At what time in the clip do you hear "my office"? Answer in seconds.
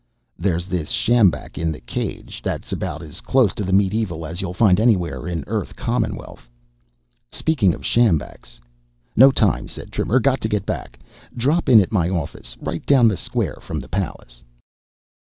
11.91-12.57